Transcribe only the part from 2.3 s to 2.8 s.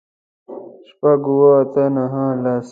لس